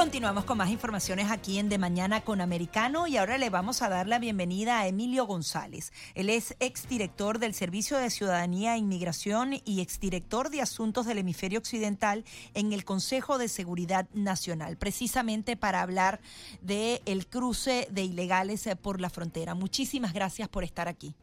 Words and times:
Continuamos 0.00 0.46
con 0.46 0.56
más 0.56 0.70
informaciones 0.70 1.30
aquí 1.30 1.58
en 1.58 1.68
De 1.68 1.76
Mañana 1.76 2.22
con 2.22 2.40
Americano 2.40 3.06
y 3.06 3.18
ahora 3.18 3.36
le 3.36 3.50
vamos 3.50 3.82
a 3.82 3.90
dar 3.90 4.08
la 4.08 4.18
bienvenida 4.18 4.80
a 4.80 4.86
Emilio 4.86 5.26
González. 5.26 5.92
Él 6.14 6.30
es 6.30 6.56
exdirector 6.58 7.38
del 7.38 7.52
Servicio 7.52 7.98
de 7.98 8.08
Ciudadanía 8.08 8.74
e 8.74 8.78
Inmigración 8.78 9.60
y 9.62 9.82
exdirector 9.82 10.48
de 10.48 10.62
Asuntos 10.62 11.04
del 11.04 11.18
Hemisferio 11.18 11.58
Occidental 11.58 12.24
en 12.54 12.72
el 12.72 12.86
Consejo 12.86 13.36
de 13.36 13.48
Seguridad 13.48 14.08
Nacional, 14.14 14.78
precisamente 14.78 15.54
para 15.58 15.82
hablar 15.82 16.22
del 16.62 17.02
el 17.04 17.26
cruce 17.26 17.86
de 17.90 18.02
ilegales 18.02 18.66
por 18.80 19.02
la 19.02 19.10
frontera. 19.10 19.54
Muchísimas 19.54 20.14
gracias 20.14 20.48
por 20.48 20.64
estar 20.64 20.88
aquí. 20.88 21.14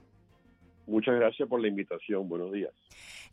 Muchas 0.87 1.15
gracias 1.15 1.49
por 1.49 1.59
la 1.59 1.67
invitación. 1.67 2.29
Buenos 2.29 2.51
días. 2.53 2.71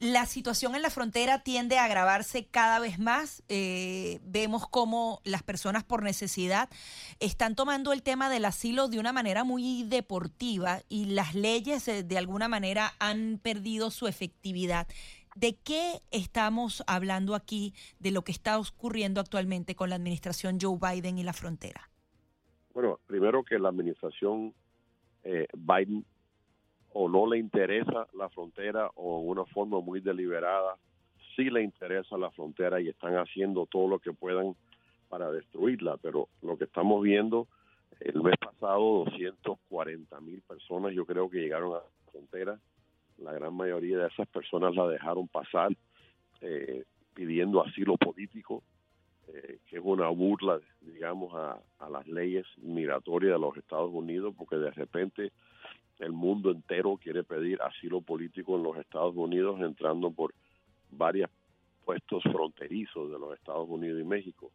La 0.00 0.26
situación 0.26 0.74
en 0.74 0.82
la 0.82 0.90
frontera 0.90 1.44
tiende 1.44 1.78
a 1.78 1.84
agravarse 1.84 2.46
cada 2.46 2.80
vez 2.80 2.98
más. 2.98 3.44
Eh, 3.48 4.18
vemos 4.24 4.68
cómo 4.68 5.20
las 5.24 5.44
personas 5.44 5.84
por 5.84 6.02
necesidad 6.02 6.68
están 7.20 7.54
tomando 7.54 7.92
el 7.92 8.02
tema 8.02 8.28
del 8.28 8.44
asilo 8.44 8.88
de 8.88 8.98
una 8.98 9.12
manera 9.12 9.44
muy 9.44 9.84
deportiva 9.84 10.80
y 10.88 11.06
las 11.06 11.36
leyes 11.36 11.86
eh, 11.86 12.02
de 12.02 12.18
alguna 12.18 12.48
manera 12.48 12.90
han 12.98 13.38
perdido 13.40 13.92
su 13.92 14.08
efectividad. 14.08 14.88
¿De 15.36 15.56
qué 15.56 16.00
estamos 16.10 16.82
hablando 16.88 17.36
aquí 17.36 17.72
de 18.00 18.10
lo 18.10 18.22
que 18.22 18.32
está 18.32 18.58
ocurriendo 18.58 19.20
actualmente 19.20 19.76
con 19.76 19.90
la 19.90 19.96
administración 19.96 20.58
Joe 20.60 20.78
Biden 20.80 21.18
y 21.18 21.22
la 21.22 21.32
frontera? 21.32 21.88
Bueno, 22.72 22.98
primero 23.06 23.44
que 23.44 23.60
la 23.60 23.68
administración 23.68 24.54
eh, 25.22 25.46
Biden 25.54 26.04
o 26.94 27.08
no 27.08 27.26
le 27.26 27.38
interesa 27.38 28.06
la 28.14 28.28
frontera 28.30 28.90
o 28.94 29.20
en 29.20 29.28
una 29.28 29.44
forma 29.44 29.80
muy 29.80 30.00
deliberada 30.00 30.76
sí 31.36 31.50
le 31.50 31.62
interesa 31.62 32.16
la 32.16 32.30
frontera 32.30 32.80
y 32.80 32.88
están 32.88 33.14
haciendo 33.14 33.66
todo 33.66 33.88
lo 33.88 33.98
que 33.98 34.12
puedan 34.12 34.54
para 35.08 35.30
destruirla, 35.30 35.96
pero 35.98 36.28
lo 36.42 36.56
que 36.56 36.64
estamos 36.64 37.02
viendo 37.02 37.46
el 38.00 38.22
mes 38.22 38.36
pasado 38.38 39.04
240 39.04 40.20
mil 40.20 40.40
personas 40.42 40.92
yo 40.92 41.04
creo 41.04 41.28
que 41.28 41.40
llegaron 41.40 41.72
a 41.72 41.76
la 41.76 42.10
frontera, 42.10 42.58
la 43.18 43.32
gran 43.32 43.54
mayoría 43.54 43.98
de 43.98 44.08
esas 44.08 44.28
personas 44.28 44.74
la 44.74 44.88
dejaron 44.88 45.28
pasar 45.28 45.76
eh, 46.40 46.84
pidiendo 47.14 47.62
asilo 47.62 47.96
político, 47.96 48.62
eh, 49.28 49.58
que 49.68 49.76
es 49.76 49.82
una 49.84 50.08
burla, 50.08 50.60
digamos, 50.80 51.32
a, 51.34 51.58
a 51.78 51.88
las 51.88 52.06
leyes 52.08 52.44
migratorias 52.58 53.34
de 53.34 53.38
los 53.38 53.56
Estados 53.56 53.92
Unidos, 53.92 54.34
porque 54.36 54.56
de 54.56 54.70
repente 54.72 55.32
el 55.98 56.12
mundo 56.12 56.50
entero 56.50 56.98
quiere 57.02 57.22
pedir 57.22 57.60
asilo 57.62 58.00
político 58.00 58.56
en 58.56 58.62
los 58.62 58.76
Estados 58.76 59.14
Unidos, 59.16 59.60
entrando 59.60 60.10
por 60.10 60.34
varios 60.90 61.30
puestos 61.84 62.22
fronterizos 62.24 63.10
de 63.10 63.18
los 63.18 63.34
Estados 63.34 63.68
Unidos 63.68 64.00
y 64.00 64.04
México. 64.04 64.50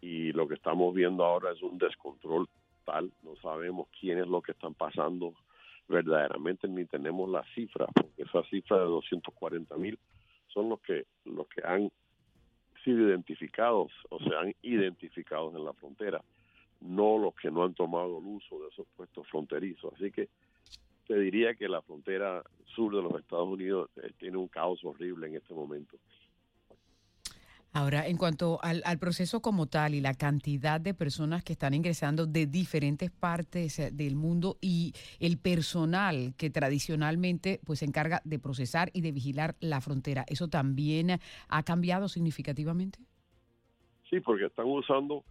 Y 0.00 0.32
lo 0.32 0.48
que 0.48 0.54
estamos 0.54 0.94
viendo 0.94 1.24
ahora 1.24 1.52
es 1.52 1.62
un 1.62 1.78
descontrol 1.78 2.48
tal, 2.84 3.12
no 3.22 3.36
sabemos 3.36 3.88
quién 4.00 4.18
es 4.18 4.26
lo 4.26 4.42
que 4.42 4.52
están 4.52 4.74
pasando 4.74 5.34
verdaderamente, 5.88 6.68
ni 6.68 6.84
tenemos 6.86 7.28
las 7.30 7.46
cifras, 7.54 7.88
porque 7.94 8.22
esa 8.22 8.42
cifra 8.44 8.78
de 8.78 8.84
240 8.84 9.76
mil 9.76 9.98
son 10.48 10.68
los 10.68 10.80
que, 10.80 11.06
los 11.24 11.46
que 11.48 11.62
han 11.64 11.90
sido 12.84 13.08
identificados 13.08 13.92
o 14.08 14.18
se 14.18 14.34
han 14.34 14.54
identificado 14.62 15.56
en 15.56 15.64
la 15.64 15.72
frontera, 15.74 16.22
no 16.80 17.18
los 17.18 17.34
que 17.34 17.50
no 17.50 17.62
han 17.64 17.74
tomado 17.74 18.18
el 18.18 18.26
uso 18.26 18.60
de 18.60 18.68
esos 18.68 18.86
puestos 18.96 19.26
fronterizos. 19.28 19.92
Así 19.94 20.10
que 20.10 20.28
te 21.06 21.18
diría 21.18 21.54
que 21.54 21.68
la 21.68 21.82
frontera 21.82 22.42
sur 22.74 22.94
de 22.94 23.02
los 23.02 23.20
Estados 23.20 23.48
Unidos 23.48 23.90
eh, 23.96 24.12
tiene 24.18 24.36
un 24.36 24.48
caos 24.48 24.80
horrible 24.84 25.26
en 25.28 25.36
este 25.36 25.54
momento. 25.54 25.96
Ahora, 27.74 28.06
en 28.06 28.18
cuanto 28.18 28.58
al, 28.62 28.98
proceso 28.98 29.40
como 29.40 29.66
tal 29.66 29.94
y 29.94 30.02
la 30.02 30.12
cantidad 30.12 30.78
de 30.78 30.92
personas 30.92 31.42
que 31.42 31.54
están 31.54 31.72
ingresando 31.72 32.26
de 32.26 32.46
diferentes 32.46 33.10
partes 33.10 33.78
eh, 33.78 33.90
del 33.90 34.14
mundo 34.14 34.58
y 34.60 34.92
el 35.20 35.38
personal 35.38 36.34
que 36.36 36.50
tradicionalmente 36.50 37.60
pues 37.64 37.78
se 37.78 37.86
encarga 37.86 38.20
de 38.24 38.38
procesar 38.38 38.90
y 38.92 39.00
de 39.00 39.12
vigilar 39.12 39.54
la 39.60 39.80
frontera, 39.80 40.26
¿eso 40.28 40.48
también 40.48 41.18
ha 41.48 41.62
cambiado 41.62 42.08
significativamente? 42.08 42.98
Sí, 44.10 44.20
porque 44.20 44.44
están 44.44 44.66
usando 44.66 45.24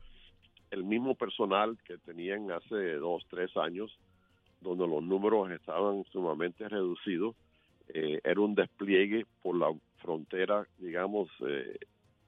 el 0.72 0.84
mismo 0.84 1.14
personal 1.14 1.78
que 1.86 2.00
tenían 2.00 2.50
hace 2.50 2.96
dos, 2.96 3.24
tres 3.30 3.56
años 3.56 3.96
donde 4.62 4.88
los 4.88 5.04
números 5.04 5.52
estaban 5.52 6.04
sumamente 6.12 6.68
reducidos, 6.70 7.36
eh, 7.90 8.22
era 8.24 8.40
un 8.40 8.56
despliegue 8.56 9.26
por 9.42 9.58
la 9.58 9.74
frontera, 9.98 10.66
digamos, 10.78 11.30
eh, 11.48 11.78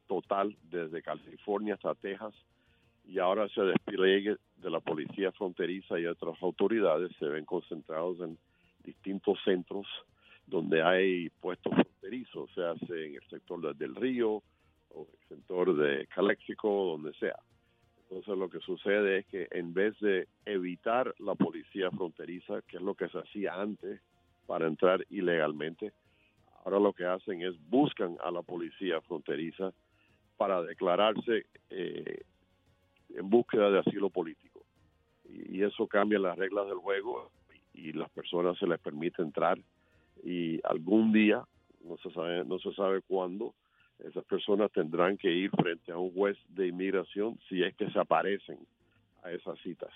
total 0.08 0.56
desde 0.70 1.02
California 1.02 1.76
hasta 1.76 1.96
Texas, 1.96 2.34
y 3.06 3.20
ahora 3.20 3.46
ese 3.46 3.62
despliegue 3.62 4.38
de 4.58 4.70
la 4.70 4.80
policía 4.80 5.32
fronteriza 5.32 6.00
y 6.00 6.06
otras 6.06 6.42
autoridades 6.42 7.12
se 7.20 7.26
ven 7.26 7.46
concentrados 7.46 8.20
en 8.20 8.38
distintos 8.84 9.40
centros 9.44 9.88
donde 10.48 10.82
hay 10.84 11.30
puestos 11.30 11.74
fronterizos, 11.74 12.50
se 12.54 12.64
hace 12.64 13.08
en 13.08 13.16
el 13.16 13.30
sector 13.30 13.76
del 13.76 13.96
río 13.96 14.44
o 14.90 15.08
el 15.12 15.28
sector 15.30 15.76
de 15.76 16.08
Calexico, 16.08 16.98
donde 16.98 17.14
sea. 17.14 17.40
Entonces 18.14 18.38
lo 18.38 18.48
que 18.48 18.60
sucede 18.60 19.18
es 19.18 19.26
que 19.26 19.48
en 19.50 19.74
vez 19.74 20.00
de 20.00 20.28
evitar 20.46 21.16
la 21.18 21.34
policía 21.34 21.90
fronteriza, 21.90 22.62
que 22.68 22.78
es 22.78 22.84
lo 22.84 22.94
que 22.94 23.10
se 23.10 23.18
hacía 23.18 23.60
antes 23.60 24.02
para 24.46 24.68
entrar 24.68 25.04
ilegalmente, 25.10 25.94
ahora 26.64 26.80
lo 26.80 26.94
que 26.94 27.06
hacen 27.06 27.42
es 27.42 27.56
buscan 27.72 28.16
a 28.24 28.30
la 28.30 28.44
policía 28.44 29.02
fronteriza 29.02 29.74
para 30.38 30.62
declararse 30.62 31.48
eh, 31.72 32.22
en 33.16 33.32
búsqueda 33.32 33.72
de 33.72 33.80
asilo 33.80 34.12
político. 34.12 34.64
Y, 35.28 35.64
eso 35.64 35.88
cambia 35.88 36.20
las 36.20 36.38
reglas 36.38 36.68
del 36.68 36.78
juego 36.78 37.32
y, 37.74 37.90
y 37.90 37.94
las 37.94 38.12
personas 38.12 38.60
se 38.60 38.68
les 38.68 38.80
permite 38.80 39.24
entrar 39.24 39.58
y 40.24 40.60
algún 40.66 41.12
día, 41.14 41.44
no 41.84 41.98
se 41.98 42.12
sabe, 42.12 42.46
no 42.46 42.60
se 42.60 42.74
sabe 42.74 43.02
cuándo, 43.02 43.56
esas 44.04 44.26
personas 44.26 44.72
tendrán 44.72 45.18
que 45.18 45.32
ir 45.32 45.50
frente 45.52 45.92
a 45.92 45.98
un 45.98 46.14
juez 46.14 46.38
de 46.50 46.68
inmigración 46.68 47.40
si 47.48 47.64
es 47.64 47.74
que 47.76 47.90
se 47.90 48.00
aparecen 48.00 48.60
a 49.24 49.32
esas 49.32 49.58
citas. 49.62 49.92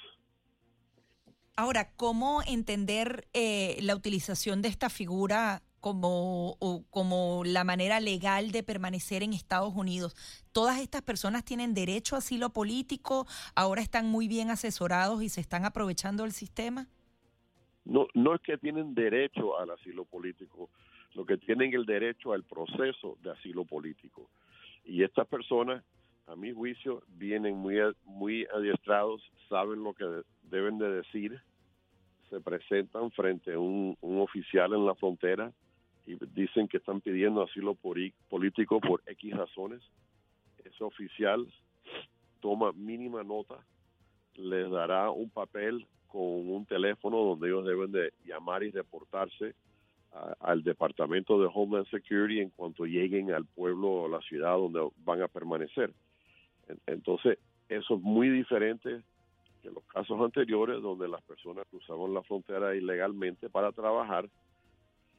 Ahora, 1.55 1.91
¿cómo 1.97 2.41
entender 2.47 3.27
eh, 3.33 3.77
la 3.81 3.95
utilización 3.95 4.61
de 4.61 4.69
esta 4.69 4.89
figura 4.89 5.63
como, 5.79 6.57
como 6.89 7.43
la 7.43 7.63
manera 7.63 7.99
legal 7.99 8.51
de 8.51 8.63
permanecer 8.63 9.23
en 9.23 9.33
Estados 9.33 9.73
Unidos? 9.75 10.15
¿Todas 10.53 10.79
estas 10.79 11.01
personas 11.01 11.43
tienen 11.43 11.73
derecho 11.73 12.15
a 12.15 12.19
asilo 12.19 12.51
político? 12.51 13.25
¿Ahora 13.55 13.81
están 13.81 14.07
muy 14.07 14.27
bien 14.27 14.51
asesorados 14.51 15.21
y 15.23 15.29
se 15.29 15.41
están 15.41 15.65
aprovechando 15.65 16.23
del 16.23 16.31
sistema? 16.31 16.87
No, 17.85 18.07
no 18.13 18.35
es 18.35 18.41
que 18.41 18.57
tienen 18.57 18.93
derecho 18.93 19.57
al 19.57 19.71
asilo 19.71 20.05
político 20.05 20.69
lo 21.17 21.25
que 21.25 21.37
tienen 21.37 21.73
el 21.73 21.87
derecho 21.87 22.31
al 22.31 22.43
proceso 22.43 23.17
de 23.23 23.31
asilo 23.31 23.65
político. 23.65 24.29
Y 24.85 25.01
estas 25.01 25.27
personas, 25.27 25.83
a 26.27 26.35
mi 26.35 26.53
juicio, 26.53 27.01
vienen 27.07 27.57
muy, 27.57 27.77
muy 28.05 28.45
adiestrados, 28.53 29.23
saben 29.49 29.83
lo 29.83 29.93
que 29.93 30.05
deben 30.43 30.77
de 30.77 30.91
decir, 30.91 31.41
se 32.29 32.39
presentan 32.39 33.09
frente 33.09 33.53
a 33.53 33.59
un, 33.59 33.97
oficial 33.99 34.73
en 34.73 34.85
la 34.85 34.93
frontera 34.93 35.51
y 36.05 36.17
dicen 36.35 36.67
que 36.67 36.77
están 36.77 37.01
pidiendo 37.01 37.41
asilo 37.41 37.73
político 38.29 38.79
por 38.79 39.01
X 39.07 39.35
razones. 39.35 39.81
Ese 40.63 40.83
oficial 40.83 41.51
toma 42.41 42.73
mínima 42.73 43.23
nota, 43.23 43.57
les 44.35 44.69
dará 44.69 45.09
un 45.09 45.31
papel 45.31 45.87
con 46.05 46.21
un 46.21 46.67
teléfono 46.67 47.17
donde 47.17 47.47
ellos 47.47 47.65
deben 47.65 47.91
de 47.91 48.13
llamar 48.23 48.63
y 48.63 48.69
reportarse 48.69 49.55
al 50.39 50.63
Departamento 50.63 51.39
de 51.39 51.49
Homeland 51.53 51.87
Security 51.89 52.39
en 52.41 52.49
cuanto 52.49 52.85
lleguen 52.85 53.31
al 53.31 53.45
pueblo 53.45 53.89
o 53.89 54.07
la 54.07 54.21
ciudad 54.21 54.55
donde 54.55 54.87
van 55.03 55.21
a 55.21 55.27
permanecer. 55.27 55.93
Entonces, 56.85 57.37
eso 57.69 57.95
es 57.95 58.01
muy 58.01 58.29
diferente 58.29 59.01
que 59.61 59.69
los 59.69 59.83
casos 59.85 60.19
anteriores 60.21 60.81
donde 60.81 61.07
las 61.07 61.21
personas 61.23 61.65
cruzaban 61.69 62.13
la 62.13 62.23
frontera 62.23 62.75
ilegalmente 62.75 63.49
para 63.49 63.71
trabajar 63.71 64.29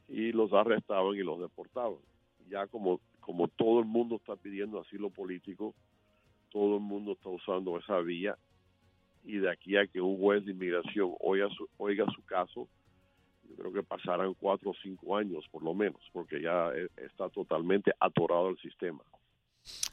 y 0.07 0.31
los 0.31 0.51
arrestaban 0.53 1.15
y 1.15 1.23
los 1.23 1.39
deportaban. 1.39 1.99
Ya 2.49 2.67
como, 2.67 2.99
como 3.19 3.47
todo 3.47 3.79
el 3.79 3.85
mundo 3.85 4.15
está 4.15 4.35
pidiendo 4.35 4.79
asilo 4.79 5.09
político, 5.09 5.75
todo 6.51 6.77
el 6.77 6.81
mundo 6.81 7.13
está 7.13 7.29
usando 7.29 7.77
esa 7.77 7.99
vía 7.99 8.37
y 9.23 9.37
de 9.37 9.51
aquí 9.51 9.77
a 9.77 9.85
que 9.85 10.01
un 10.01 10.17
juez 10.17 10.45
de 10.45 10.51
inmigración 10.51 11.13
oiga 11.19 11.49
su, 11.49 11.67
oiga 11.77 12.05
su 12.15 12.23
caso, 12.25 12.67
yo 13.49 13.55
creo 13.55 13.73
que 13.73 13.83
pasarán 13.83 14.33
cuatro 14.35 14.71
o 14.71 14.75
cinco 14.81 15.17
años 15.17 15.45
por 15.51 15.63
lo 15.63 15.73
menos, 15.73 16.01
porque 16.13 16.41
ya 16.41 16.69
e, 16.69 16.89
está 17.05 17.29
totalmente 17.29 17.91
atorado 17.99 18.49
el 18.49 18.57
sistema. 18.59 19.03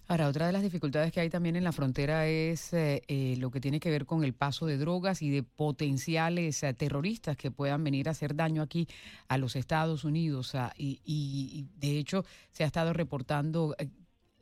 Ahora, 0.08 0.28
otra 0.28 0.46
de 0.46 0.52
las 0.52 0.62
dificultades 0.62 1.12
que 1.12 1.20
hay 1.20 1.30
también 1.30 1.56
en 1.56 1.64
la 1.64 1.72
frontera 1.72 2.28
es 2.28 2.72
eh, 2.72 3.02
eh, 3.08 3.34
lo 3.38 3.50
que 3.50 3.60
tiene 3.60 3.80
que 3.80 3.90
ver 3.90 4.06
con 4.06 4.22
el 4.22 4.34
paso 4.34 4.66
de 4.66 4.78
drogas 4.78 5.20
y 5.20 5.30
de 5.30 5.42
potenciales 5.42 6.62
eh, 6.62 6.72
terroristas 6.74 7.36
que 7.36 7.50
puedan 7.50 7.82
venir 7.82 8.06
a 8.06 8.12
hacer 8.12 8.36
daño 8.36 8.62
aquí 8.62 8.86
a 9.26 9.36
los 9.36 9.56
Estados 9.56 10.04
Unidos. 10.04 10.54
Ah, 10.54 10.72
y, 10.78 11.00
y, 11.04 11.66
de 11.78 11.98
hecho, 11.98 12.24
se 12.52 12.62
ha 12.62 12.66
estado 12.68 12.92
reportando 12.92 13.74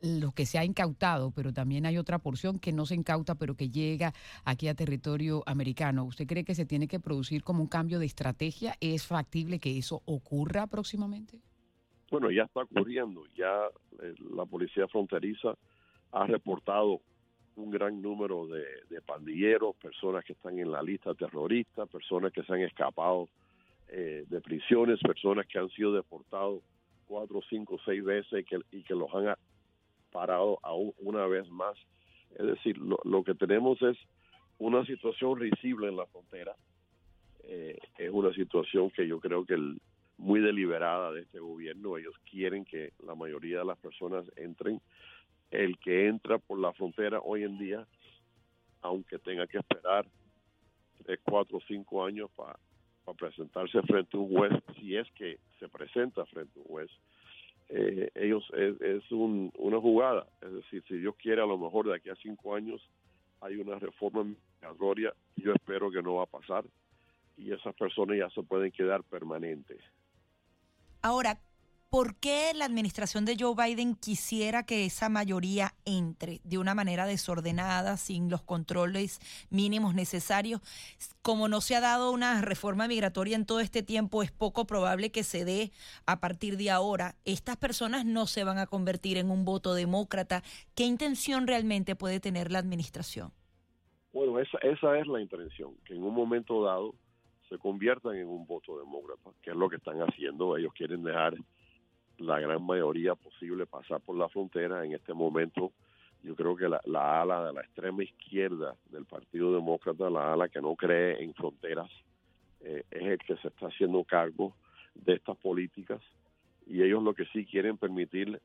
lo 0.05 0.31
que 0.31 0.45
se 0.45 0.59
ha 0.59 0.63
incautado, 0.63 1.31
pero 1.31 1.51
también 1.51 1.85
hay 1.85 1.97
otra 1.97 2.19
porción 2.19 2.59
que 2.59 2.71
no 2.71 2.85
se 2.85 2.95
incauta, 2.95 3.35
pero 3.35 3.55
que 3.55 3.69
llega 3.69 4.13
aquí 4.45 4.67
a 4.67 4.75
territorio 4.75 5.43
americano. 5.47 6.05
¿Usted 6.05 6.27
cree 6.27 6.45
que 6.45 6.55
se 6.55 6.65
tiene 6.65 6.87
que 6.87 6.99
producir 6.99 7.43
como 7.43 7.61
un 7.61 7.67
cambio 7.67 7.99
de 7.99 8.05
estrategia? 8.05 8.75
¿Es 8.79 9.07
factible 9.07 9.59
que 9.59 9.77
eso 9.77 10.01
ocurra 10.05 10.67
próximamente? 10.67 11.39
Bueno, 12.11 12.29
ya 12.29 12.43
está 12.43 12.61
ocurriendo. 12.61 13.23
Ya 13.35 13.65
eh, 14.03 14.13
la 14.35 14.45
policía 14.45 14.87
fronteriza 14.87 15.55
ha 16.11 16.27
reportado 16.27 17.01
un 17.55 17.71
gran 17.71 18.01
número 18.01 18.47
de, 18.47 19.01
pandilleros, 19.05 19.75
personas 19.77 20.23
que 20.25 20.33
están 20.33 20.59
en 20.59 20.71
la 20.71 20.81
lista 20.81 21.13
terrorista, 21.13 21.85
personas 21.85 22.31
que 22.31 22.43
se 22.43 22.53
han 22.53 22.61
escapado 22.61 23.29
eh, 23.87 24.25
de 24.27 24.41
prisiones, 24.41 24.99
personas 24.99 25.47
que 25.47 25.57
han 25.57 25.69
sido 25.69 25.93
deportados 25.93 26.61
cuatro, 27.07 27.39
cinco, 27.49 27.77
seis 27.85 28.03
veces 28.03 28.41
y 28.41 28.43
que, 28.43 28.59
y 28.71 28.83
que 28.83 28.93
los 28.93 29.13
han 29.13 29.35
parado 30.15 30.59
aún 30.63 30.93
una 30.99 31.27
vez 31.27 31.49
más. 31.49 31.75
Es 32.39 32.45
decir, 32.45 32.77
lo, 32.77 33.23
que 33.23 33.35
tenemos 33.35 33.81
es 33.81 33.97
una 34.59 34.85
situación 34.85 35.37
risible 35.37 35.89
en 35.89 35.97
la 35.97 36.05
frontera. 36.05 36.55
Eh, 37.43 37.77
es 37.97 38.09
una 38.09 38.33
situación 38.33 38.89
que 38.91 39.05
yo 39.05 39.19
creo 39.19 39.45
que 39.45 39.55
el, 39.55 39.77
muy 40.17 40.39
deliberada 40.39 41.11
de 41.11 41.23
este 41.23 41.39
gobierno. 41.39 41.97
Ellos 41.97 42.15
quieren 42.31 42.63
que 42.63 42.93
la 43.05 43.13
mayoría 43.13 43.59
de 43.59 43.65
las 43.65 43.77
personas 43.77 44.25
entren. 44.37 44.81
El 45.51 45.77
que 45.79 46.07
entra 46.07 46.37
por 46.37 46.59
la 46.59 46.71
frontera 46.71 47.19
hoy 47.19 47.43
en 47.43 47.57
día, 47.57 47.85
aunque 48.81 49.19
tenga 49.19 49.47
que 49.47 49.57
esperar 49.57 50.07
tres, 51.03 51.19
cuatro, 51.23 51.59
cinco 51.67 52.05
años 52.05 52.29
para 52.37 52.57
presentarse 53.17 53.81
frente 53.81 54.15
a 54.15 54.19
un 54.21 54.33
juez, 54.33 54.53
si 54.79 54.95
es 54.95 55.11
que 55.11 55.39
se 55.59 55.67
presenta 55.67 56.25
frente 56.25 56.57
a 56.57 56.61
un 56.63 56.67
juez, 56.67 56.91
eh, 57.69 58.09
ellos 58.15 58.43
es, 58.55 59.11
una 59.11 59.79
jugada. 59.79 60.27
Es 60.41 60.53
decir, 60.53 60.83
si 60.87 60.97
Dios 60.97 61.15
quiere, 61.15 61.41
a 61.41 61.45
lo 61.45 61.57
mejor 61.57 61.87
de 61.87 61.95
aquí 61.95 62.09
a 62.09 62.15
cinco 62.15 62.55
años 62.55 62.81
hay 63.41 63.55
una 63.57 63.79
reforma 63.79 64.23
migratoria. 64.23 65.13
Yo 65.35 65.53
espero 65.53 65.91
que 65.91 66.01
no 66.01 66.15
va 66.15 66.23
a 66.23 66.27
pasar 66.27 66.65
y 67.37 67.51
esas 67.51 67.75
personas 67.75 68.17
ya 68.17 68.29
se 68.29 68.43
pueden 68.43 68.71
quedar 68.71 69.03
permanentes. 69.03 69.79
Ahora, 71.01 71.37
¿por 71.95 72.13
qué 72.17 72.51
la 72.53 72.65
administración 72.65 73.23
de 73.23 73.37
Joe 73.39 73.55
Biden 73.55 73.95
quisiera 73.95 74.65
que 74.65 74.83
esa 74.83 75.07
mayoría 75.07 75.75
entre 75.85 76.41
de 76.43 76.57
una 76.57 76.75
manera 76.75 77.05
desordenada, 77.05 77.95
sin 77.95 78.29
los 78.29 78.41
controles 78.41 79.21
mínimos 79.49 79.95
necesarios? 79.95 80.59
Como 81.21 81.47
no 81.47 81.61
se 81.61 81.73
ha 81.73 81.79
dado 81.79 82.11
una 82.11 82.41
reforma 82.41 82.89
migratoria 82.89 83.37
en 83.37 83.45
todo 83.45 83.61
este 83.61 83.81
tiempo, 83.81 84.23
es 84.23 84.31
poco 84.33 84.67
probable 84.67 85.09
que 85.09 85.23
se 85.23 85.45
dé 85.45 85.71
a 86.05 86.19
partir 86.19 86.57
de 86.57 86.69
ahora. 86.69 87.15
Estas 87.23 87.55
personas 87.55 88.03
no 88.03 88.27
se 88.27 88.43
van 88.43 88.57
a 88.57 88.67
convertir 88.67 89.17
en 89.17 89.31
un 89.31 89.45
voto 89.45 89.73
demócrata. 89.73 90.43
¿Qué 90.75 90.83
intención 90.83 91.47
realmente 91.47 91.95
puede 91.95 92.19
tener 92.19 92.51
la 92.51 92.59
administración? 92.59 93.31
Bueno, 94.11 94.37
esa, 94.41 94.57
esa 94.63 94.99
es 94.99 95.07
la 95.07 95.21
intención, 95.21 95.77
que 95.85 95.95
en 95.95 96.03
un 96.03 96.13
momento 96.13 96.61
dado 96.61 96.93
se 97.47 97.57
conviertan 97.57 98.17
en 98.17 98.27
un 98.27 98.45
voto 98.45 98.79
demócrata, 98.79 99.31
que 99.41 99.51
es 99.51 99.55
lo 99.55 99.69
que 99.69 99.77
están 99.77 99.99
haciendo. 100.01 100.57
Ellos 100.57 100.73
quieren 100.73 101.01
dejar 101.01 101.35
la 102.19 102.39
gran 102.39 102.63
mayoría 102.63 103.15
posible 103.15 103.65
pasar 103.65 104.01
por 104.01 104.17
la 104.17 104.29
frontera. 104.29 104.85
En 104.85 104.93
este 104.93 105.13
momento, 105.13 105.71
yo 106.23 106.35
creo 106.35 106.55
que 106.55 106.67
la, 106.67 107.21
ala 107.21 107.45
de 107.45 107.53
la 107.53 107.61
extrema 107.61 108.03
izquierda 108.03 108.75
del 108.89 109.05
Partido 109.05 109.53
Demócrata, 109.53 110.09
la 110.09 110.33
ala 110.33 110.49
que 110.49 110.61
no 110.61 110.75
cree 110.75 111.23
en 111.23 111.33
fronteras, 111.33 111.89
eh, 112.61 112.83
es 112.89 113.03
el 113.03 113.17
que 113.19 113.35
se 113.37 113.47
está 113.47 113.67
haciendo 113.67 114.03
cargo 114.03 114.55
de 114.95 115.13
estas 115.13 115.37
políticas 115.37 116.01
y 116.65 116.81
ellos 116.81 117.03
lo 117.03 117.13
que 117.13 117.25
sí 117.25 117.45
quieren 117.45 117.77
permitir 117.77 118.41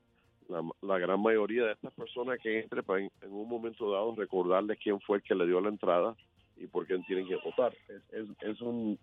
la, 0.82 0.98
gran 0.98 1.22
mayoría 1.22 1.64
de 1.64 1.72
estas 1.72 1.94
personas 1.94 2.38
que 2.40 2.58
entre 2.58 2.82
para 2.82 3.00
en, 3.00 3.10
en, 3.22 3.32
un 3.32 3.48
momento 3.48 3.90
dado 3.92 4.14
recordarles 4.16 4.78
quién 4.82 5.00
fue 5.00 5.18
el 5.18 5.22
que 5.22 5.34
le 5.34 5.46
dio 5.46 5.60
la 5.60 5.68
entrada 5.68 6.16
y 6.56 6.66
por 6.66 6.86
qué 6.86 6.98
tienen 7.06 7.28
que 7.28 7.36
votar. 7.36 7.72
Es, 7.88 8.02
es, 8.12 8.28
es, 8.42 8.60
un, 8.60 8.98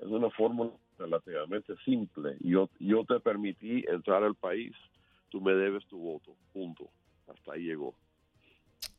es 0.00 0.06
una 0.06 0.30
fórmula 0.30 0.70
relativamente 0.98 1.74
simple. 1.84 2.36
Yo, 2.40 2.70
yo 2.78 3.04
te 3.04 3.20
permití 3.20 3.84
entrar 3.88 4.22
al 4.22 4.34
país, 4.34 4.72
tú 5.28 5.40
me 5.40 5.52
debes 5.52 5.86
tu 5.86 5.98
voto, 5.98 6.36
punto. 6.52 6.88
Hasta 7.26 7.52
ahí 7.52 7.62
llegó. 7.62 7.94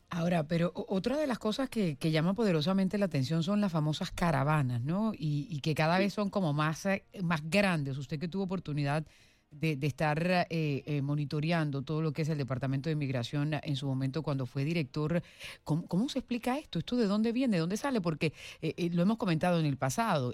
Ahora, 0.10 0.48
pero 0.48 0.72
otra 0.74 1.18
de 1.18 1.28
las 1.28 1.38
cosas 1.38 1.70
que, 1.70 1.98
que, 1.98 2.12
llama 2.12 2.34
poderosamente 2.34 2.98
la 2.98 3.06
atención 3.06 3.44
son 3.44 3.60
las 3.60 3.74
famosas 3.74 4.10
caravanas, 4.12 4.82
¿no? 4.82 5.14
Y, 5.14 5.48
y 5.50 5.60
que 5.60 5.76
cada 5.76 6.00
vez 6.00 6.14
son 6.14 6.30
como 6.30 6.54
más, 6.54 6.86
eh, 6.86 7.04
más 7.22 7.42
grandes. 7.50 7.98
Usted 7.98 8.18
que 8.18 8.30
tuvo 8.30 8.44
oportunidad 8.44 9.06
de, 9.52 9.78
estar 9.82 10.22
eh, 10.28 10.46
eh, 10.50 11.02
monitoreando 11.02 11.82
todo 11.82 12.02
lo 12.02 12.12
que 12.12 12.24
es 12.24 12.30
el 12.30 12.38
Departamento 12.38 12.90
de 12.90 12.94
Inmigración 12.94 13.54
en 13.62 13.76
su 13.76 13.88
momento 13.88 14.22
cuando 14.22 14.46
fue 14.46 14.64
director. 14.64 15.24
¿Cómo, 15.64 16.10
se 16.10 16.20
explica 16.20 16.58
esto? 16.58 16.80
¿Esto 16.80 16.96
de 16.96 17.08
dónde 17.08 17.32
viene? 17.32 17.58
¿De 17.58 17.62
dónde 17.62 17.78
sale? 17.78 18.02
Porque 18.02 18.34
eh, 18.62 18.90
lo 18.92 19.02
hemos 19.02 19.18
comentado 19.18 19.60
en 19.60 19.66
el 19.66 19.78
pasado. 19.78 20.34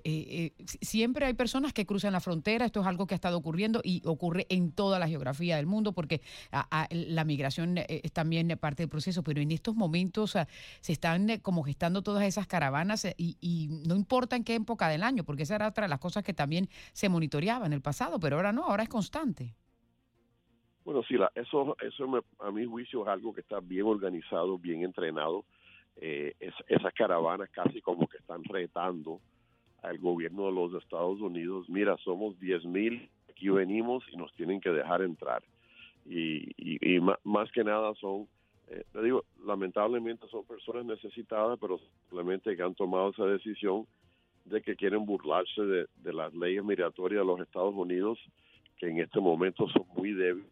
siempre 0.81 1.25
hay 1.25 1.33
personas 1.33 1.73
que 1.73 1.85
cruzan 1.85 2.13
la 2.13 2.19
frontera. 2.19 2.65
Esto 2.65 2.81
es 2.81 2.87
algo 2.87 3.07
que 3.07 3.13
ha 3.13 3.15
estado 3.15 3.37
ocurriendo 3.37 3.81
y 3.83 4.01
ocurre 4.05 4.45
en 4.49 4.71
toda 4.71 4.99
la 4.99 5.07
geografía 5.07 5.57
del 5.57 5.65
mundo 5.65 5.93
porque 5.93 6.21
la 6.89 7.23
migración 7.23 7.77
es 7.77 8.11
también 8.11 8.57
parte 8.59 8.83
del 8.83 8.89
proceso. 8.89 9.23
Pero 9.23 9.41
en 9.41 9.51
estos 9.51 9.75
momentos 9.75 10.37
se 10.81 10.91
están 10.91 11.39
como 11.41 11.63
gestando 11.63 12.01
todas 12.01 12.23
esas 12.25 12.47
caravanas 12.47 13.07
y, 13.17 13.37
y 13.39 13.67
no 13.87 13.95
importa 13.95 14.35
en 14.35 14.43
qué 14.43 14.55
época 14.55 14.87
del 14.89 15.03
año, 15.03 15.23
porque 15.23 15.43
esa 15.43 15.55
era 15.55 15.67
otra 15.67 15.85
de 15.85 15.89
las 15.89 15.99
cosas 15.99 16.23
que 16.23 16.33
también 16.33 16.69
se 16.93 17.09
monitoreaba 17.09 17.65
en 17.65 17.73
el 17.73 17.81
pasado, 17.81 18.19
pero 18.19 18.37
ahora 18.37 18.51
no, 18.51 18.65
ahora 18.65 18.83
es 18.83 18.89
con 18.89 19.02
bueno, 20.85 21.01
sí, 21.03 21.15
eso, 21.35 21.77
eso 21.81 22.23
a 22.39 22.51
mi 22.51 22.65
juicio 22.65 23.03
es 23.03 23.07
algo 23.07 23.33
que 23.33 23.41
está 23.41 23.59
bien 23.61 23.85
organizado, 23.85 24.57
bien 24.57 24.83
entrenado. 24.83 25.45
Eh, 25.95 26.33
esas 26.67 26.93
caravanas 26.93 27.49
casi 27.51 27.81
como 27.81 28.07
que 28.07 28.17
están 28.17 28.43
retando 28.43 29.21
al 29.81 29.97
gobierno 29.99 30.47
de 30.47 30.51
los 30.51 30.83
Estados 30.83 31.21
Unidos. 31.21 31.69
Mira, 31.69 31.95
somos 32.03 32.37
10 32.39 32.65
mil, 32.65 33.09
aquí 33.29 33.49
venimos 33.49 34.03
y 34.11 34.17
nos 34.17 34.33
tienen 34.33 34.59
que 34.59 34.71
dejar 34.71 35.01
entrar. 35.03 35.43
Y, 36.05 36.99
más, 37.23 37.49
que 37.53 37.63
nada 37.63 37.93
son, 37.95 38.27
eh, 38.67 38.83
te 38.91 39.01
digo, 39.03 39.23
lamentablemente 39.45 40.27
son 40.27 40.45
personas 40.45 40.85
necesitadas, 40.85 41.57
pero 41.61 41.79
simplemente 42.01 42.57
que 42.57 42.63
han 42.63 42.75
tomado 42.75 43.11
esa 43.11 43.25
decisión 43.25 43.87
de 44.43 44.61
que 44.61 44.75
quieren 44.75 45.05
burlarse 45.05 45.61
de 45.61 46.13
las 46.13 46.33
leyes 46.33 46.65
migratorias 46.65 47.21
de 47.21 47.25
los 47.25 47.39
Estados 47.39 47.73
Unidos 47.73 48.19
que 48.77 48.89
en 48.89 48.99
este 48.99 49.19
momento 49.19 49.67
son 49.69 49.85
muy 49.95 50.13
débiles 50.13 50.51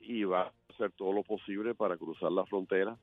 y 0.00 0.24
va 0.24 0.42
a 0.42 0.52
hacer 0.72 0.92
todo 0.92 1.12
lo 1.12 1.22
posible 1.22 1.74
para 1.74 1.96
cruzar 1.96 2.30
la 2.32 2.46
frontera, 2.46 2.96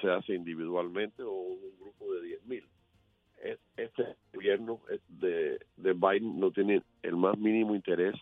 se 0.00 0.10
hace 0.10 0.34
individualmente 0.34 1.22
o 1.22 1.32
un 1.32 1.78
grupo 1.78 2.12
de 2.14 2.38
10.000 2.38 2.44
mil. 2.44 2.64
Este 3.76 4.16
gobierno 4.34 4.80
de, 5.08 5.58
de 5.76 5.92
Biden 5.92 6.38
no 6.38 6.50
tiene 6.50 6.82
el 7.02 7.16
más 7.16 7.38
mínimo 7.38 7.74
interés 7.74 8.14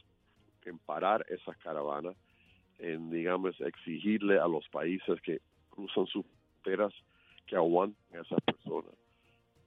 en 0.68 0.78
parar 0.78 1.25
esas 1.28 1.57
caravanas, 1.59 2.16
en, 2.78 3.11
digamos, 3.11 3.61
exigirle 3.61 4.38
a 4.38 4.47
los 4.47 4.68
países 4.68 5.21
que 5.23 5.40
cruzan 5.71 6.07
sus 6.07 6.25
fronteras 6.62 6.92
que 7.47 7.57
aguanten 7.57 8.18
a 8.18 8.23
esas 8.23 8.40
personas, 8.42 8.95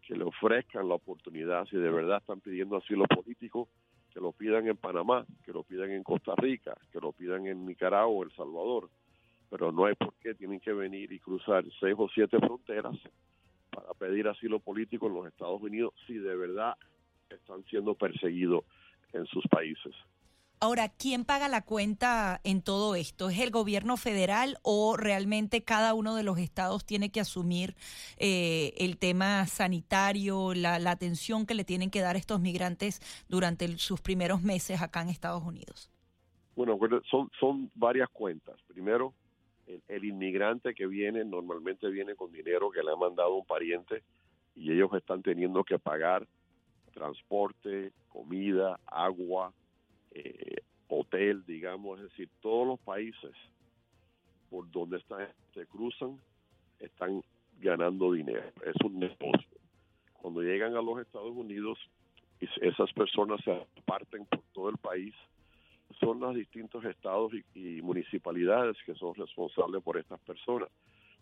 que 0.04 0.16
le 0.16 0.24
ofrezcan 0.24 0.88
la 0.88 0.96
oportunidad, 0.96 1.66
si 1.66 1.78
de 1.78 1.90
verdad 1.90 2.18
están 2.18 2.40
pidiendo 2.40 2.78
asilo 2.78 3.06
político, 3.06 3.68
que 4.14 4.20
lo 4.20 4.32
pidan 4.32 4.68
en 4.68 4.78
Panamá, 4.78 5.26
que 5.46 5.52
lo 5.52 5.64
pidan 5.64 5.92
en 5.92 6.04
Costa 6.04 6.34
Rica, 6.36 6.78
que 6.92 7.00
lo 7.00 7.12
pidan 7.12 7.48
en 7.48 7.66
Nicaragua 7.66 8.14
o 8.14 8.24
El 8.24 8.32
Salvador, 8.32 8.90
pero 9.50 9.72
no 9.72 9.86
hay 9.86 9.96
por 9.96 10.14
qué 10.16 10.34
tienen 10.34 10.60
que 10.60 10.74
venir 10.74 11.12
y 11.12 11.20
cruzar 11.20 11.64
seis 11.80 11.96
o 11.98 12.08
siete 12.10 12.38
fronteras 12.40 12.96
para 13.70 13.94
pedir 13.94 14.28
asilo 14.28 14.60
político 14.60 15.08
en 15.08 15.14
los 15.14 15.28
Estados 15.28 15.62
Unidos 15.62 15.94
si 16.08 16.14
de 16.14 16.36
verdad 16.36 16.76
están 17.30 17.64
siendo 17.66 17.96
perseguidos 17.96 18.66
en 19.14 19.26
sus 19.26 19.46
países. 19.48 19.94
Ahora, 20.64 20.90
¿quién 20.90 21.26
paga 21.26 21.48
la 21.48 21.64
cuenta 21.64 22.40
en 22.44 22.62
todo 22.62 22.94
esto? 22.94 23.32
¿Es 23.32 23.40
el 23.40 23.50
gobierno 23.50 23.98
federal 23.98 24.60
o 24.62 24.96
realmente 24.96 25.64
cada 25.64 25.96
uno 25.96 26.16
de 26.16 26.22
los 26.22 26.38
estados 26.38 26.86
tiene 26.86 27.12
que 27.12 27.20
asumir 27.20 27.74
eh, 28.18 28.76
el 28.78 29.00
tema 29.00 29.48
sanitario, 29.48 30.54
la, 30.54 30.76
atención 30.92 31.48
que 31.48 31.56
le 31.56 31.64
tienen 31.66 31.90
que 31.90 32.02
dar 32.02 32.16
estos 32.16 32.40
migrantes 32.42 33.02
durante 33.28 33.76
sus 33.80 34.02
primeros 34.02 34.44
meses 34.44 34.84
acá 34.84 35.02
en 35.02 35.10
Estados 35.10 35.44
Unidos? 35.44 35.90
Bueno, 36.56 36.78
son, 37.10 37.32
son 37.40 37.72
varias 37.74 38.10
cuentas. 38.10 38.62
Primero, 38.68 39.16
el, 39.66 39.82
el 39.88 40.06
inmigrante 40.06 40.76
que 40.76 40.86
viene 40.86 41.26
normalmente 41.26 41.90
viene 41.90 42.14
con 42.14 42.32
dinero 42.32 42.70
que 42.70 42.84
le 42.84 42.92
ha 42.92 42.96
mandado 42.96 43.34
un 43.34 43.48
pariente 43.48 44.04
y 44.56 44.72
ellos 44.72 44.94
están 44.94 45.24
teniendo 45.24 45.64
que 45.64 45.80
pagar 45.80 46.28
transporte, 46.94 47.94
comida, 48.10 48.80
agua, 48.86 49.52
eh, 50.12 50.62
hotel, 50.88 51.44
digamos, 51.46 52.00
es 52.00 52.10
decir, 52.10 52.30
todos 52.42 52.68
los 52.68 52.80
países 52.80 53.32
por 54.50 54.70
donde 54.70 54.98
están, 54.98 55.28
se 55.54 55.66
cruzan, 55.66 56.20
están 56.80 57.24
ganando 57.60 58.12
dinero. 58.12 58.52
Es 58.66 58.76
un 58.84 59.00
negocio. 59.00 59.58
Cuando 60.14 60.42
llegan 60.42 60.76
a 60.76 60.82
los 60.82 61.00
Estados 61.00 61.32
Unidos, 61.32 61.80
esas 62.40 62.92
personas 62.94 63.40
se 63.44 63.66
parten 63.86 64.26
por 64.26 64.42
todo 64.54 64.70
el 64.70 64.78
país. 64.78 65.14
Son 66.00 66.20
los 66.20 66.36
distintos 66.36 66.84
estados 66.86 67.32
y, 67.54 67.82
municipalidades 67.82 68.78
que 68.86 68.96
son 68.96 69.16
responsables 69.16 69.82
por 69.82 69.98
estas 69.98 70.20
personas. 70.22 70.70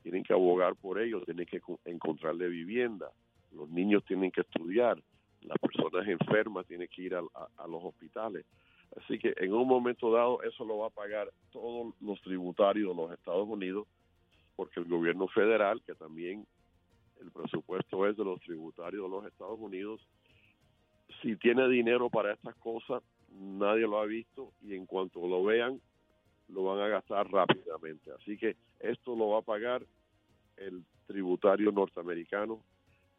Tienen 0.01 0.23
que 0.23 0.33
abogar 0.33 0.75
por 0.75 0.99
ellos, 0.99 1.23
tienen 1.25 1.45
que 1.45 1.61
encontrarle 1.85 2.47
vivienda. 2.47 3.11
Los 3.51 3.69
niños 3.69 4.03
tienen 4.05 4.31
que 4.31 4.41
estudiar. 4.41 5.01
Las 5.41 5.57
personas 5.59 6.07
enfermas 6.07 6.65
tienen 6.65 6.87
que 6.87 7.01
ir 7.03 7.15
a 7.15 7.67
los 7.67 7.83
hospitales. 7.83 8.45
Así 8.97 9.19
que 9.19 9.33
en 9.37 9.53
un 9.53 9.67
momento 9.67 10.11
dado 10.11 10.41
eso 10.43 10.65
lo 10.65 10.79
va 10.79 10.87
a 10.87 10.91
pagar 10.91 11.31
todos 11.51 11.93
los 12.01 12.21
tributarios 12.21 12.95
de 12.95 13.01
los 13.01 13.11
Estados 13.11 13.47
Unidos, 13.47 13.87
porque 14.55 14.79
el 14.79 14.87
gobierno 14.87 15.27
federal, 15.27 15.81
que 15.83 15.95
también 15.95 16.45
el 17.21 17.31
presupuesto 17.31 18.07
es 18.07 18.17
de 18.17 18.23
los 18.23 18.39
tributarios 18.41 19.03
de 19.03 19.09
los 19.09 19.25
Estados 19.25 19.59
Unidos, 19.59 20.01
si 21.21 21.35
tiene 21.35 21.67
dinero 21.67 22.09
para 22.09 22.33
estas 22.33 22.55
cosas, 22.55 23.03
nadie 23.31 23.81
lo 23.81 23.99
ha 23.99 24.05
visto 24.05 24.51
y 24.61 24.75
en 24.75 24.85
cuanto 24.85 25.27
lo 25.27 25.43
vean, 25.43 25.79
lo 26.47 26.63
van 26.63 26.79
a 26.79 26.87
gastar 26.87 27.29
rápidamente. 27.29 28.11
Así 28.11 28.37
que 28.37 28.55
esto 28.79 29.15
lo 29.15 29.29
va 29.29 29.39
a 29.39 29.43
pagar 29.43 29.83
el 30.57 30.83
tributario 31.07 31.71
norteamericano 31.71 32.61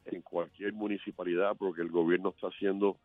en 0.07 0.23
cualquier 0.23 0.73
municipalidad 0.73 1.57
porque 1.57 1.83
el 1.83 1.91
gobierno 1.91 2.31
está 2.31 2.49
haciendo 2.49 2.97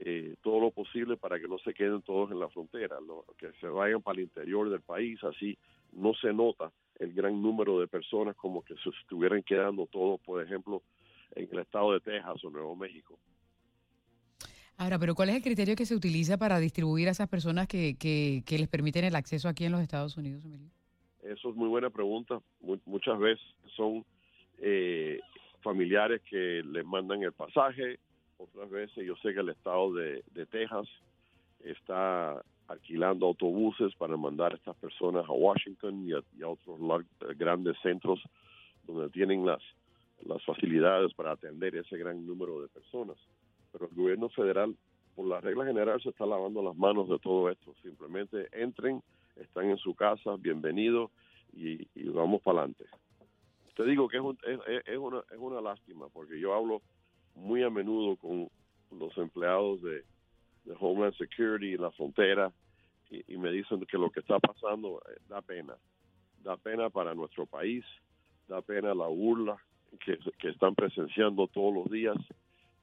eh, 0.00 0.36
todo 0.42 0.60
lo 0.60 0.70
posible 0.70 1.16
para 1.16 1.40
que 1.40 1.48
no 1.48 1.58
se 1.58 1.74
queden 1.74 2.02
todos 2.02 2.30
en 2.30 2.38
la 2.38 2.48
frontera, 2.48 2.96
que 3.36 3.50
se 3.60 3.66
vayan 3.66 4.00
para 4.00 4.18
el 4.18 4.24
interior 4.24 4.70
del 4.70 4.80
país, 4.80 5.22
así 5.24 5.58
no 5.92 6.14
se 6.14 6.32
nota 6.32 6.70
el 6.98 7.12
gran 7.12 7.40
número 7.40 7.80
de 7.80 7.88
personas 7.88 8.36
como 8.36 8.62
que 8.62 8.74
se 8.76 8.90
estuvieran 8.90 9.42
quedando 9.42 9.86
todos, 9.86 10.20
por 10.20 10.42
ejemplo, 10.42 10.82
en 11.34 11.48
el 11.50 11.58
estado 11.60 11.92
de 11.92 12.00
Texas 12.00 12.44
o 12.44 12.50
Nuevo 12.50 12.76
México. 12.76 13.18
Ahora, 14.76 14.98
pero 14.98 15.16
¿cuál 15.16 15.30
es 15.30 15.36
el 15.36 15.42
criterio 15.42 15.74
que 15.74 15.86
se 15.86 15.96
utiliza 15.96 16.38
para 16.38 16.60
distribuir 16.60 17.08
a 17.08 17.10
esas 17.10 17.28
personas 17.28 17.66
que, 17.66 17.96
que, 17.98 18.58
les 18.58 18.68
permiten 18.68 19.04
el 19.04 19.16
acceso 19.16 19.48
aquí 19.48 19.64
en 19.64 19.72
los 19.72 19.80
Estados 19.80 20.16
Unidos, 20.16 20.44
Emilio? 20.44 20.70
Eso 21.22 21.50
es 21.50 21.56
muy 21.56 21.68
buena 21.68 21.90
pregunta. 21.90 22.40
muchas 22.86 23.18
veces 23.18 23.44
son 23.74 24.04
eh, 24.58 25.18
familiares 25.60 26.22
que 26.30 26.62
les 26.64 26.84
mandan 26.84 27.24
el 27.24 27.32
pasaje, 27.32 27.98
otras 28.38 28.70
veces 28.70 29.04
yo 29.04 29.16
sé 29.16 29.34
que 29.34 29.40
el 29.40 29.50
estado 29.50 29.92
de, 29.92 30.22
Texas 30.50 30.88
está 31.64 32.40
alquilando 32.68 33.26
autobuses 33.26 33.94
para 33.96 34.16
mandar 34.16 34.52
a 34.52 34.56
estas 34.56 34.76
personas 34.76 35.28
a 35.28 35.32
Washington 35.32 36.06
y 36.06 36.12
a, 36.12 36.48
otros 36.48 36.78
grandes 37.36 37.76
centros 37.82 38.20
donde 38.86 39.10
tienen 39.10 39.44
las, 39.44 39.60
las 40.24 40.42
facilidades 40.44 41.12
para 41.14 41.32
atender 41.32 41.76
ese 41.76 41.96
gran 41.98 42.26
número 42.26 42.62
de 42.62 42.68
personas. 42.68 43.16
Pero 43.72 43.86
el 43.86 43.94
gobierno 43.94 44.28
federal, 44.30 44.74
por 45.16 45.26
la 45.26 45.40
regla 45.40 45.66
general, 45.66 46.00
se 46.00 46.10
está 46.10 46.24
lavando 46.24 46.62
las 46.62 46.76
manos 46.76 47.08
de 47.08 47.18
todo 47.18 47.50
esto. 47.50 47.74
Simplemente 47.82 48.48
entren, 48.52 49.02
están 49.36 49.70
en 49.70 49.78
su 49.78 49.94
casa, 49.94 50.36
bienvenidos 50.38 51.10
y, 51.52 51.86
vamos 52.10 52.40
para 52.42 52.60
adelante. 52.60 52.84
Te 53.74 53.84
digo 53.84 54.08
que 54.08 54.18
es, 54.18 54.82
es, 54.86 54.98
una, 54.98 55.20
es 55.30 55.38
una 55.38 55.60
lástima 55.60 56.08
porque 56.08 56.38
yo 56.38 56.54
hablo 56.54 56.82
muy 57.38 57.62
a 57.62 57.70
menudo 57.70 58.16
con 58.16 58.48
los 58.90 59.16
empleados 59.16 59.82
de, 59.82 60.04
Homeland 60.80 61.16
Security 61.16 61.74
en 61.74 61.80
la 61.80 61.90
frontera 61.92 62.52
y, 63.10 63.38
me 63.38 63.50
dicen 63.50 63.80
que 63.86 63.96
lo 63.96 64.10
que 64.10 64.20
está 64.20 64.38
pasando 64.38 65.00
eh, 65.08 65.18
da 65.26 65.40
pena. 65.40 65.74
Da 66.44 66.58
pena 66.58 66.90
para 66.90 67.14
nuestro 67.14 67.46
país, 67.46 67.84
da 68.46 68.60
pena 68.60 68.94
la 68.94 69.06
burla 69.06 69.56
que, 70.04 70.18
que 70.38 70.50
están 70.50 70.74
presenciando 70.74 71.46
todos 71.46 71.74
los 71.74 71.90
días. 71.90 72.16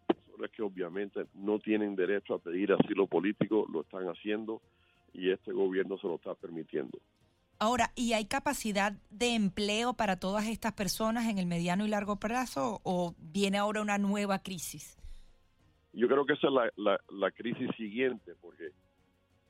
Personas 0.07 0.49
que 0.49 0.63
obviamente 0.63 1.27
no 1.35 1.59
tienen 1.59 1.95
derecho 1.95 2.33
a 2.33 2.39
pedir 2.39 2.73
asilo 2.73 3.05
político 3.05 3.67
lo 3.71 3.81
están 3.81 4.07
haciendo 4.07 4.61
y 5.13 5.29
este 5.29 5.51
gobierno 5.51 5.99
se 5.99 6.07
lo 6.07 6.15
está 6.15 6.33
permitiendo. 6.33 6.97
Ahora, 7.57 7.91
¿y 7.95 8.13
hay 8.13 8.25
capacidad 8.25 8.93
de 9.09 9.33
empleo 9.33 9.93
para 9.93 10.19
todas 10.19 10.47
estas 10.47 10.73
personas 10.73 11.29
en 11.29 11.37
el 11.37 11.45
mediano 11.45 11.85
y 11.85 11.89
largo 11.89 12.17
plazo 12.17 12.81
o 12.83 13.15
viene 13.17 13.57
ahora 13.57 13.81
una 13.81 13.97
nueva 13.97 14.39
crisis? 14.39 14.97
Yo 15.93 16.09
creo 16.09 16.25
que 16.25 16.33
esa 16.33 16.47
es 16.47 16.53
la, 16.75 16.99
la, 17.09 17.31
crisis 17.31 17.69
siguiente, 17.77 18.33
porque 18.41 18.71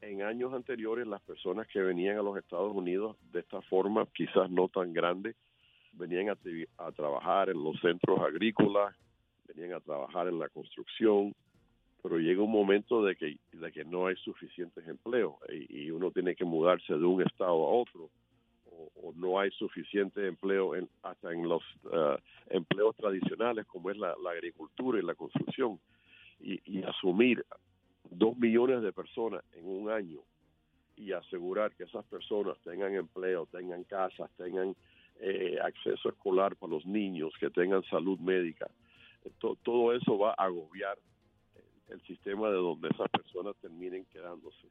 en 0.02 0.22
años 0.22 0.54
anteriores 0.54 1.08
las 1.08 1.22
personas 1.24 1.68
que 1.68 1.82
venían 1.82 2.20
a 2.20 2.22
los 2.22 2.38
Estados 2.38 2.76
Unidos 2.76 3.18
de 3.32 3.40
esta 3.40 3.62
forma, 3.64 4.06
quizás 4.14 4.52
no 4.52 4.68
tan 4.68 4.94
grande, 4.94 5.36
venían 5.94 6.30
a, 6.30 6.38
a 6.78 6.92
trabajar 6.92 7.50
en 7.50 7.64
los 7.64 7.80
centros 7.82 8.20
agrícolas, 8.20 8.96
venían 9.48 9.74
a 9.74 9.80
trabajar 9.80 10.28
en 10.28 10.38
la 10.38 10.50
construcción, 10.50 11.34
pero 12.06 12.20
llega 12.20 12.44
un 12.44 12.52
momento 12.52 13.04
de 13.04 13.16
que, 13.16 13.40
de 13.52 13.72
que 13.72 13.84
no 13.84 14.06
hay 14.06 14.16
suficientes 14.18 14.88
empleos 14.88 15.38
y, 15.50 15.90
uno 15.90 16.12
tiene 16.12 16.36
que 16.36 16.46
mudarse 16.46 16.94
de 16.94 17.04
un 17.04 17.24
estado 17.24 17.66
a 17.66 17.72
otro 17.72 18.12
o, 19.02 19.12
no 19.16 19.40
hay 19.40 19.50
suficiente 19.50 20.28
empleo 20.28 20.76
en, 20.76 20.88
hasta 21.02 21.34
en 21.34 21.50
los 21.50 21.64
uh, 21.86 22.16
empleos 22.48 22.96
tradicionales 22.96 23.66
como 23.66 23.90
es 23.90 23.98
la, 23.98 24.14
agricultura 24.32 25.00
y 25.00 25.02
la 25.02 25.16
construcción 25.16 25.80
y, 26.40 26.84
asumir 26.84 27.44
dos 28.12 28.38
millones 28.38 28.84
de 28.84 28.94
personas 28.94 29.44
en 29.54 29.66
un 29.66 29.90
año 29.90 30.20
y 30.96 31.12
asegurar 31.12 31.74
que 31.76 31.86
esas 31.86 32.06
personas 32.06 32.56
tengan 32.64 32.94
empleo, 32.94 33.48
tengan 33.48 33.84
casas, 33.84 34.30
tengan 34.38 34.76
eh, 35.22 35.58
acceso 35.60 36.10
escolar 36.10 36.56
para 36.56 36.74
los 36.74 36.86
niños, 36.86 37.34
que 37.40 37.50
tengan 37.50 37.82
salud 37.86 38.20
médica. 38.20 38.70
todo 39.40 39.92
eso 39.92 40.20
va 40.20 40.36
a 40.38 40.46
agobiar 40.46 41.00
el 41.90 42.02
sistema 42.04 42.50
de 42.50 42.56
donde 42.56 42.90
esas 42.90 43.10
personas 43.10 43.56
terminen 43.62 44.06
quedándose. 44.06 44.68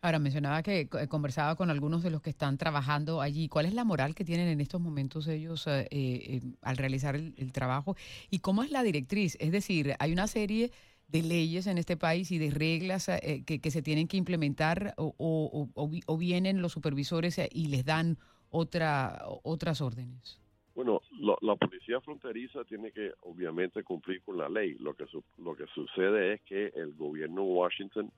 Ahora, 0.00 0.18
mencionaba 0.18 0.62
que 0.62 0.88
conversaba 1.08 1.56
con 1.56 1.70
algunos 1.70 2.02
de 2.02 2.10
los 2.10 2.22
que 2.22 2.30
están 2.30 2.56
trabajando 2.56 3.20
allí. 3.20 3.48
¿Cuál 3.48 3.66
es 3.66 3.74
la 3.74 3.84
moral 3.84 4.14
que 4.14 4.24
tienen 4.24 4.48
en 4.48 4.60
estos 4.60 4.80
momentos 4.80 5.26
ellos 5.28 5.66
eh, 5.66 5.88
eh, 5.90 6.40
al 6.62 6.76
realizar 6.76 7.16
el, 7.16 7.52
trabajo? 7.52 7.96
¿Y 8.30 8.38
cómo 8.38 8.62
es 8.62 8.70
la 8.70 8.82
directriz? 8.82 9.36
Es 9.40 9.52
decir, 9.52 9.94
hay 9.98 10.12
una 10.12 10.26
serie 10.26 10.70
de 11.08 11.22
leyes 11.22 11.66
en 11.66 11.78
este 11.78 11.96
país 11.96 12.30
y 12.30 12.38
de 12.38 12.50
reglas 12.50 13.08
eh, 13.08 13.42
que, 13.44 13.70
se 13.70 13.82
tienen 13.82 14.08
que 14.08 14.16
implementar 14.16 14.94
o, 14.96 15.14
o, 15.18 16.16
vienen 16.18 16.60
los 16.62 16.72
supervisores 16.72 17.40
y 17.50 17.68
les 17.68 17.84
dan 17.84 18.18
otra, 18.50 19.24
otras 19.42 19.80
órdenes. 19.80 20.40
Bueno, 20.78 21.02
la 21.40 21.56
policía 21.56 22.00
fronteriza 22.00 22.62
tiene 22.62 22.92
que 22.92 23.12
obviamente 23.22 23.82
cumplir 23.82 24.22
con 24.22 24.38
la 24.38 24.48
ley. 24.48 24.76
Lo 24.78 24.94
que 24.94 25.06
lo 25.38 25.56
que 25.56 25.66
sucede 25.74 26.34
es 26.34 26.42
que 26.42 26.66
el 26.72 26.94
gobierno 26.94 27.42
de 27.42 27.48
Washington 27.48 28.12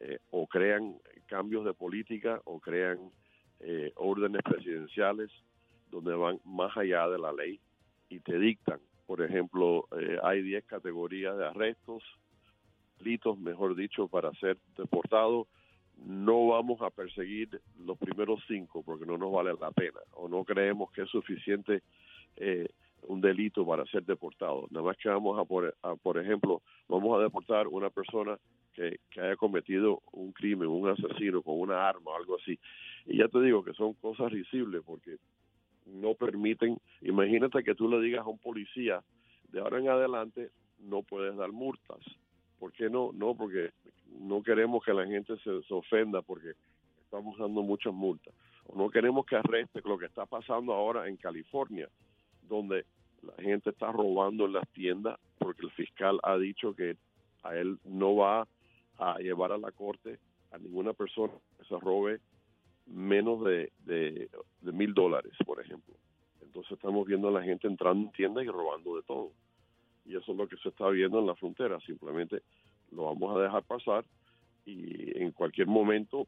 eh, 0.00 0.18
o 0.32 0.48
crean 0.48 0.96
cambios 1.26 1.64
de 1.64 1.72
política 1.72 2.42
o 2.46 2.58
crean 2.58 2.98
eh, 3.60 3.92
órdenes 3.94 4.42
presidenciales 4.42 5.30
donde 5.92 6.12
van 6.16 6.40
más 6.44 6.76
allá 6.76 7.06
de 7.06 7.18
la 7.20 7.32
ley 7.32 7.60
y 8.08 8.18
te 8.18 8.40
dictan. 8.40 8.80
Por 9.06 9.22
ejemplo, 9.22 9.86
eh, 9.96 10.18
hay 10.24 10.42
10 10.42 10.64
categorías 10.64 11.38
de 11.38 11.46
arrestos, 11.46 12.02
delitos, 12.98 13.38
mejor 13.38 13.76
dicho, 13.76 14.08
para 14.08 14.32
ser 14.32 14.58
deportado 14.76 15.46
no 16.06 16.48
vamos 16.48 16.80
a 16.82 16.90
perseguir 16.90 17.60
los 17.84 17.98
primeros 17.98 18.40
cinco 18.48 18.82
porque 18.82 19.06
no 19.06 19.18
nos 19.18 19.32
vale 19.32 19.52
la 19.60 19.70
pena 19.70 20.00
o 20.14 20.28
no 20.28 20.44
creemos 20.44 20.90
que 20.92 21.02
es 21.02 21.08
suficiente 21.10 21.82
eh, 22.36 22.68
un 23.08 23.20
delito 23.20 23.66
para 23.66 23.84
ser 23.86 24.04
deportado. 24.04 24.66
Nada 24.70 24.86
más 24.86 24.96
que 24.96 25.08
vamos 25.08 25.38
a 25.38 25.44
por, 25.44 25.74
por 26.02 26.18
ejemplo, 26.18 26.62
vamos 26.88 27.18
a 27.18 27.22
deportar 27.22 27.66
una 27.68 27.90
persona 27.90 28.38
que, 28.74 28.98
que, 29.10 29.20
haya 29.20 29.36
cometido 29.36 30.02
un 30.12 30.32
crimen, 30.32 30.68
un 30.68 30.88
asesino 30.88 31.42
con 31.42 31.58
una 31.58 31.88
arma 31.88 32.16
algo 32.16 32.36
así. 32.36 32.58
Y 33.06 33.18
ya 33.18 33.28
te 33.28 33.40
digo 33.40 33.64
que 33.64 33.72
son 33.72 33.94
cosas 33.94 34.30
risibles 34.30 34.82
porque 34.84 35.16
no 35.86 36.14
permiten, 36.14 36.78
imagínate 37.00 37.64
que 37.64 37.74
tú 37.74 37.88
le 37.88 38.00
digas 38.00 38.24
a 38.24 38.28
un 38.28 38.38
policía, 38.38 39.02
de 39.48 39.60
ahora 39.60 39.78
en 39.78 39.88
adelante 39.88 40.50
no 40.78 41.02
puedes 41.02 41.36
dar 41.36 41.52
multas. 41.52 42.00
¿Por 42.60 42.72
qué 42.72 42.90
no? 42.90 43.10
No, 43.12 43.34
porque 43.34 43.70
no 44.20 44.42
queremos 44.42 44.84
que 44.84 44.92
la 44.92 45.06
gente 45.06 45.34
se, 45.38 45.74
ofenda 45.74 46.20
porque 46.20 46.52
estamos 47.02 47.36
dando 47.38 47.62
muchas 47.62 47.92
multas. 47.92 48.34
O 48.66 48.76
no 48.76 48.90
queremos 48.90 49.24
que 49.24 49.36
arreste 49.36 49.80
lo 49.84 49.98
que 49.98 50.06
está 50.06 50.26
pasando 50.26 50.74
ahora 50.74 51.08
en 51.08 51.16
California, 51.16 51.88
donde 52.42 52.84
la 53.22 53.34
gente 53.42 53.70
está 53.70 53.90
robando 53.90 54.44
en 54.44 54.52
las 54.52 54.68
tiendas 54.68 55.18
porque 55.38 55.64
el 55.64 55.72
fiscal 55.72 56.20
ha 56.22 56.36
dicho 56.36 56.74
que 56.74 56.96
a 57.42 57.56
él 57.56 57.78
no 57.84 58.16
va 58.16 58.46
a 58.98 59.18
llevar 59.18 59.52
a 59.52 59.58
la 59.58 59.72
corte 59.72 60.18
a 60.52 60.58
ninguna 60.58 60.92
persona 60.92 61.32
que 61.56 61.64
se 61.64 61.78
robe 61.78 62.20
menos 62.86 63.42
de, 63.44 63.72
de, 63.84 64.28
mil 64.60 64.92
dólares, 64.92 65.32
por 65.46 65.60
ejemplo. 65.60 65.94
Entonces 66.42 66.72
estamos 66.72 67.06
viendo 67.06 67.28
a 67.28 67.32
la 67.32 67.42
gente 67.42 67.66
entrando 67.66 68.06
en 68.06 68.12
tiendas 68.12 68.44
y 68.44 68.48
robando 68.48 68.96
de 68.96 69.02
todo. 69.02 69.30
Y 70.10 70.16
eso 70.16 70.32
es 70.32 70.38
lo 70.38 70.48
que 70.48 70.56
se 70.56 70.70
está 70.70 70.88
viendo 70.88 71.20
en 71.20 71.26
la 71.26 71.36
frontera. 71.36 71.78
Simplemente 71.80 72.42
lo 72.90 73.04
vamos 73.04 73.36
a 73.36 73.40
dejar 73.40 73.62
pasar 73.62 74.04
y 74.66 75.16
en 75.22 75.30
cualquier 75.30 75.68
momento, 75.68 76.26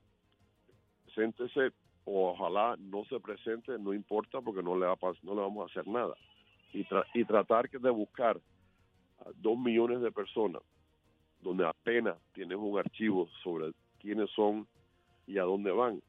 siéntese 1.15 1.73
ojalá 2.05 2.77
no 2.79 3.05
se 3.07 3.19
presente, 3.21 3.79
no 3.79 3.93
importa 3.93 4.41
porque 4.41 4.63
no 4.63 4.77
le, 4.77 4.87
va 4.87 4.97
no 5.23 5.35
le 5.35 5.41
vamos 5.41 5.63
a 5.63 5.71
hacer 5.71 5.87
nada. 5.87 6.15
Y, 6.73 6.87
y 7.15 7.25
tratar 7.25 7.69
de 7.69 7.91
buscar 7.91 8.41
a 9.21 9.31
dos 9.35 9.59
millones 9.59 10.01
de 10.01 10.13
personas 10.13 10.63
donde 11.41 11.67
apenas 11.67 12.17
tienes 12.35 12.57
un 12.57 12.79
archivo 12.79 13.29
sobre 13.43 13.73
quiénes 13.99 14.31
son 14.31 14.67
y 15.27 15.39
a 15.39 15.43
dónde 15.43 15.73
van, 15.73 16.01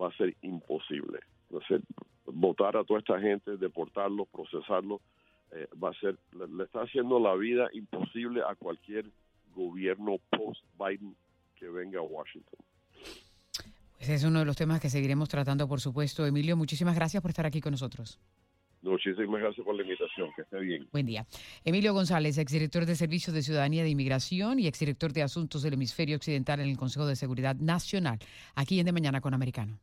va 0.00 0.08
a 0.08 0.16
ser 0.16 0.34
imposible. 0.40 1.20
Entonces, 1.50 1.82
votar 2.24 2.76
a 2.76 2.84
toda 2.84 3.00
esta 3.00 3.20
gente, 3.20 3.58
deportarlos, 3.58 4.28
procesarlos, 4.28 5.02
eh, 5.52 5.68
va 5.82 5.90
a 5.90 5.94
ser, 5.94 6.18
le, 6.32 6.64
está 6.64 6.82
haciendo 6.82 7.20
la 7.20 7.34
vida 7.34 7.68
imposible 7.72 8.42
a 8.48 8.54
cualquier 8.54 9.06
gobierno 9.54 10.18
post-Biden 10.30 11.14
que 11.54 11.68
venga 11.68 12.00
a 12.00 12.02
Washington. 12.02 12.58
Ese 13.98 14.14
es 14.14 14.24
uno 14.24 14.40
de 14.40 14.44
los 14.44 14.56
temas 14.56 14.80
que 14.80 14.90
seguiremos 14.90 15.28
tratando, 15.28 15.68
por 15.68 15.80
supuesto. 15.80 16.26
Emilio, 16.26 16.56
muchísimas 16.56 16.96
gracias 16.96 17.22
por 17.22 17.30
estar 17.30 17.46
aquí 17.46 17.60
con 17.60 17.72
nosotros. 17.72 18.18
Muchísimas 18.82 19.40
gracias 19.40 19.64
por 19.64 19.76
la 19.76 19.82
invitación. 19.82 20.30
Que 20.34 20.42
esté 20.42 20.58
bien. 20.58 20.88
Buen 20.90 21.06
día. 21.06 21.24
Emilio 21.64 21.94
González, 21.94 22.36
exdirector 22.36 22.84
de 22.84 22.96
Servicios 22.96 23.32
de 23.32 23.42
Ciudadanía 23.42 23.84
de 23.84 23.90
Inmigración 23.90 24.58
y 24.58 24.66
exdirector 24.66 25.12
de 25.12 25.22
Asuntos 25.22 25.62
del 25.62 25.74
Hemisferio 25.74 26.16
Occidental 26.16 26.58
en 26.58 26.68
el 26.68 26.76
Consejo 26.76 27.06
de 27.06 27.14
Seguridad 27.14 27.54
Nacional, 27.54 28.18
aquí 28.56 28.80
en 28.80 28.86
De 28.86 28.92
Mañana 28.92 29.20
con 29.20 29.34
Americano. 29.34 29.78